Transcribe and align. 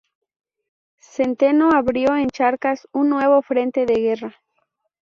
Centeno 1.13 1.73
abrió 1.73 2.15
en 2.17 2.27
Charcas 2.29 2.87
un 2.91 3.09
nuevo 3.11 3.39
frente 3.43 3.85
de 3.85 3.93
guerra. 3.93 4.35